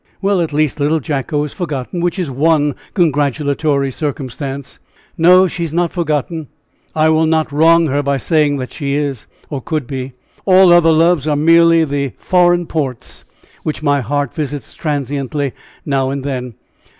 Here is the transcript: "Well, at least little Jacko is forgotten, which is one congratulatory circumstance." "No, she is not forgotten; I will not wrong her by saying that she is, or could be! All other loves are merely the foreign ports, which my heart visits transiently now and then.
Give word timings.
"Well, 0.19 0.41
at 0.41 0.51
least 0.51 0.79
little 0.79 0.99
Jacko 0.99 1.43
is 1.43 1.53
forgotten, 1.53 2.01
which 2.01 2.17
is 2.17 2.31
one 2.31 2.73
congratulatory 2.95 3.91
circumstance." 3.91 4.79
"No, 5.15 5.45
she 5.45 5.63
is 5.63 5.75
not 5.75 5.91
forgotten; 5.93 6.47
I 6.95 7.09
will 7.09 7.27
not 7.27 7.51
wrong 7.51 7.85
her 7.85 8.01
by 8.01 8.17
saying 8.17 8.57
that 8.57 8.71
she 8.71 8.95
is, 8.95 9.27
or 9.51 9.61
could 9.61 9.85
be! 9.85 10.13
All 10.43 10.73
other 10.73 10.91
loves 10.91 11.27
are 11.27 11.35
merely 11.35 11.83
the 11.83 12.13
foreign 12.17 12.65
ports, 12.65 13.25
which 13.61 13.83
my 13.83 14.01
heart 14.01 14.33
visits 14.33 14.73
transiently 14.73 15.53
now 15.85 16.09
and 16.09 16.23
then. 16.23 16.55